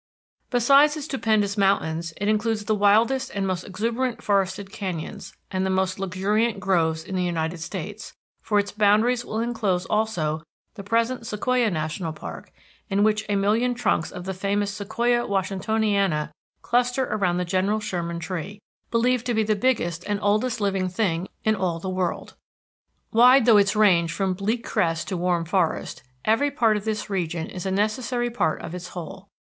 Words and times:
Besides 0.49 0.95
its 0.97 1.05
stupendous 1.05 1.59
mountains, 1.59 2.11
it 2.17 2.27
includes 2.27 2.65
the 2.65 2.73
wildest 2.73 3.29
and 3.35 3.45
most 3.45 3.63
exuberant 3.63 4.19
forested 4.23 4.71
canyons, 4.71 5.33
and 5.51 5.63
the 5.63 5.69
most 5.69 5.99
luxuriant 5.99 6.59
groves 6.59 7.03
in 7.03 7.15
the 7.15 7.21
United 7.21 7.59
States, 7.59 8.13
for 8.41 8.57
its 8.57 8.71
boundaries 8.71 9.23
will 9.23 9.39
enclose 9.39 9.85
also 9.85 10.41
the 10.73 10.81
present 10.83 11.27
Sequoia 11.27 11.69
National 11.69 12.11
Park, 12.13 12.51
in 12.89 13.03
which 13.03 13.23
a 13.29 13.35
million 13.35 13.75
trunks 13.75 14.09
of 14.09 14.23
the 14.25 14.33
famous 14.33 14.73
Sequoia 14.73 15.27
Washingtoniana 15.27 16.31
cluster 16.63 17.03
around 17.11 17.37
the 17.37 17.45
General 17.45 17.79
Sherman 17.79 18.17
Tree, 18.17 18.59
believed 18.89 19.27
to 19.27 19.35
be 19.35 19.43
the 19.43 19.55
biggest 19.55 20.03
and 20.05 20.17
oldest 20.23 20.59
living 20.59 20.89
thing 20.89 21.27
in 21.43 21.53
all 21.55 21.77
the 21.79 21.87
world. 21.91 22.33
Wide 23.11 23.45
though 23.45 23.57
its 23.57 23.75
range 23.75 24.11
from 24.11 24.33
bleak 24.33 24.63
crest 24.65 25.07
to 25.09 25.15
warm 25.17 25.45
forest, 25.45 26.01
every 26.25 26.49
part 26.49 26.75
of 26.75 26.85
this 26.85 27.07
region 27.07 27.45
is 27.45 27.67
a 27.67 27.71
necessary 27.71 28.31
part 28.31 28.63
of 28.63 28.73
its 28.73 28.87
whole. 28.87 29.27